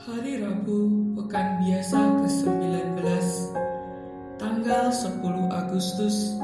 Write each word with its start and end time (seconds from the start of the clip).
Hari 0.00 0.40
Rabu, 0.40 1.12
Pekan 1.12 1.60
Biasa 1.60 2.24
ke-19, 2.24 3.04
tanggal 4.40 4.88
10 4.88 5.20
Agustus 5.52 6.40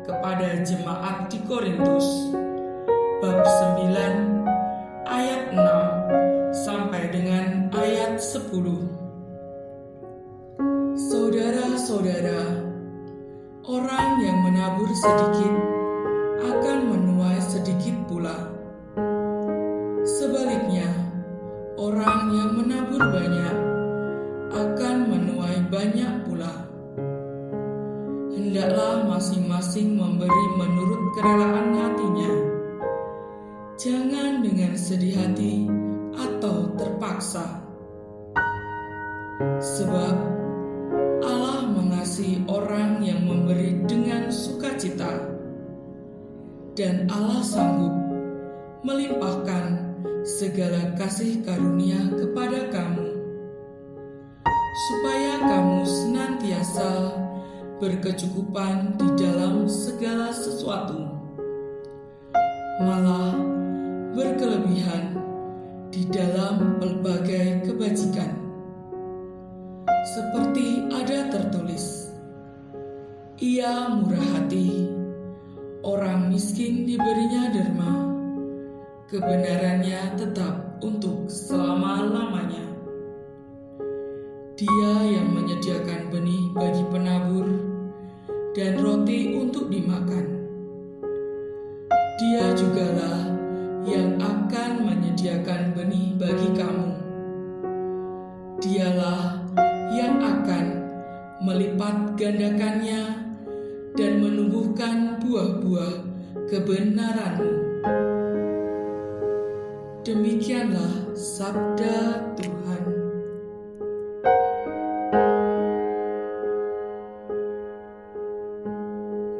kepada 0.04 0.60
jemaat 0.68 1.32
di 1.32 1.40
Korintus, 1.48 2.28
bab 3.24 3.40
9 3.40 5.09
ayat 5.09 5.56
6 5.56 6.04
sampai 6.65 7.10
dengan 7.10 7.53
ayat 8.14 8.46
10. 8.46 8.95
Saudara-saudara, 10.95 12.62
orang 13.66 14.23
yang 14.23 14.38
menabur 14.38 14.87
sedikit 14.95 15.54
akan 16.46 16.78
menuai 16.95 17.42
sedikit 17.42 17.98
pula. 18.06 18.54
Sebaliknya, 20.06 20.87
orang 21.74 22.30
yang 22.38 22.50
menabur 22.54 23.02
banyak 23.02 23.56
akan 24.62 24.96
menuai 25.10 25.59
banyak 25.66 26.15
pula. 26.23 26.70
Hendaklah 28.30 29.10
masing-masing 29.10 29.98
memberi 29.98 30.46
menurut 30.54 31.02
kerelaan 31.18 31.82
hatinya. 31.82 32.30
Jangan 33.74 34.46
dengan 34.46 34.79
sedih 34.79 35.18
hati 35.18 35.66
atau 36.15 36.70
terpaksa. 36.79 37.63
Sebab 39.43 40.15
Allah 41.27 41.66
mengasihi 41.66 42.46
orang 42.46 43.02
yang 43.02 43.27
memberi 43.27 43.82
dengan 43.82 44.30
sukacita. 44.30 45.35
Dan 46.79 47.10
Allah 47.10 47.43
sanggup 47.43 47.95
melimpahkan 48.87 49.95
segala 50.23 50.95
kasih 50.95 51.43
karunia 51.43 51.99
kepada 52.15 52.71
kamu. 52.71 53.09
Supaya 54.74 55.32
kamu 55.43 55.79
senantiasa 55.87 56.91
berkecukupan 57.82 58.98
di 58.98 59.09
dalam 59.19 59.66
segala 59.66 60.30
sesuatu. 60.30 61.10
Malah 62.82 63.35
berkelebihan 64.15 65.19
di 65.91 66.06
dalam 66.10 66.78
pelbagai 66.78 67.66
kebajikan. 67.71 68.44
Seperti 70.15 70.87
ada 70.94 71.26
tertulis, 71.26 72.06
ia 73.43 73.91
murah 73.91 74.22
hati, 74.38 74.87
orang 75.82 76.31
miskin 76.31 76.87
diberinya 76.87 77.50
derma, 77.50 78.15
kebenarannya 79.10 80.15
tetap 80.15 80.78
untuk 80.87 81.26
selama-lamanya. 81.26 82.62
Dia 84.54 85.19
yang 85.19 85.34
menyediakan 85.34 86.06
benih 86.15 86.47
bagi 86.54 86.84
penabur 86.94 87.50
dan 88.54 88.78
roti 88.78 89.34
untuk 89.34 89.66
dimakan. 89.66 90.46
Dia 92.22 92.54
jugalah 92.54 93.34
yang 93.82 94.22
akan 94.22 94.78
menyediakan 94.78 95.75
benih 95.75 96.14
bagi 96.14 96.54
kamu. 96.54 97.02
Dialah 98.62 99.44
melipat 101.44 102.16
gandakannya 102.16 103.21
dan 103.93 104.12
menumbuhkan 104.16 105.21
buah-buah 105.21 105.94
kebenaranmu. 106.49 107.53
Demikianlah 110.09 111.12
sabda 111.12 112.32
Tuhan. 112.41 112.84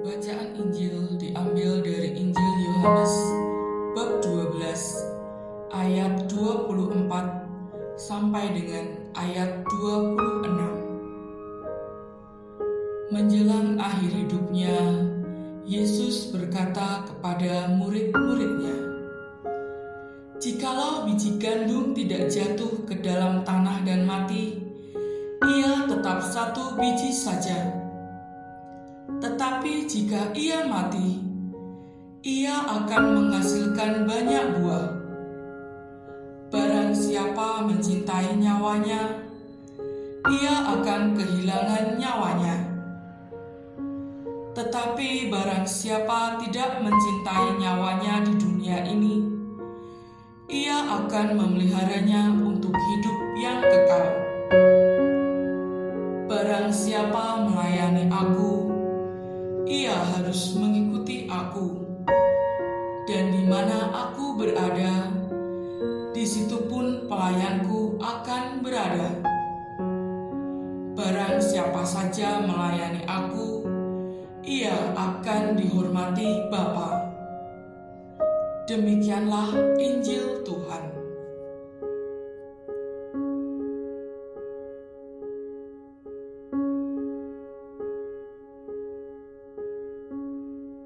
Bacaan 0.05 0.49
Injil 0.61 1.17
diambil 1.17 1.81
dari 1.81 2.21
Injil 2.21 2.53
Yohanes 2.69 3.15
bab 3.97 4.21
12 4.21 4.61
ayat 5.73 6.29
24 6.29 7.97
sampai 7.97 8.53
dengan 8.53 8.93
ayat 9.17 9.65
26. 9.81 10.84
Menjelang 13.15 13.79
akhir 13.79 14.11
hidupnya, 14.11 14.75
Yesus 15.63 16.35
berkata 16.35 17.07
kepada 17.07 17.71
murid-muridnya, 17.71 18.75
"Jikalau 20.43 21.07
biji 21.07 21.39
gandum 21.39 21.95
tidak 21.95 22.27
jatuh 22.27 22.75
ke 22.83 22.99
dalam 22.99 23.47
tanah 23.47 23.87
dan 23.87 24.03
mati, 24.03 24.59
ia 25.47 25.87
tetap 25.87 26.27
satu 26.27 26.75
biji 26.75 27.15
saja." 27.15 27.71
Tetapi 29.23 29.87
jika 29.87 30.35
ia 30.35 30.67
mati, 30.67 31.23
ia 32.27 32.67
akan 32.67 33.05
menghasilkan 33.15 34.11
banyak 34.11 34.59
buah. 34.59 34.91
Barang 36.51 36.91
siapa 36.91 37.63
mencintai 37.63 38.43
nyawanya, 38.43 39.23
ia 40.35 40.55
akan 40.67 41.15
kehilangan 41.15 41.95
nyawanya. 41.95 42.74
Tetapi 44.55 45.35
barang 45.35 45.67
siapa 45.67 46.39
tidak 46.39 46.79
mencintai 46.79 47.59
nyawanya 47.59 48.23
di 48.23 48.39
dunia 48.39 48.87
ini, 48.87 49.27
ia 50.47 50.79
akan 50.95 51.35
memeliharanya 51.35 52.31
untuk 52.39 52.71
hidup 52.71 53.19
yang 53.35 53.59
kekal. 53.59 54.07
Barang 56.31 56.71
siapa 56.71 57.51
melayani 57.51 58.07
aku, 58.07 58.71
ia 59.67 59.99
harus 60.15 60.55
mengikuti 60.55 61.27
aku. 61.27 61.83
Dan 63.11 63.35
di 63.35 63.51
mana 63.51 63.91
aku 63.91 64.39
berada, 64.39 65.11
di 66.15 66.23
situ 66.23 66.71
pun 66.71 67.11
pelayanku 67.11 67.99
akan 67.99 68.63
berada. 68.63 69.19
Barang 70.95 71.43
siapa 71.43 71.83
saja 71.83 72.39
melayani 72.39 73.03
aku, 73.03 73.74
ia 74.45 74.93
akan 74.93 75.57
dihormati 75.57 76.49
Bapa. 76.53 77.11
Demikianlah 78.65 79.53
Injil 79.77 80.41
Tuhan. 80.45 80.94